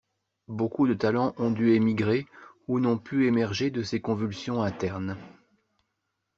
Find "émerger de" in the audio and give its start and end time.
3.27-3.83